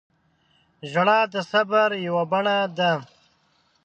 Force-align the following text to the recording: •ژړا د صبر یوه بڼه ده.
•ژړا 0.91 1.19
د 1.33 1.35
صبر 1.51 1.89
یوه 2.07 2.23
بڼه 2.31 2.57
ده. 2.77 2.91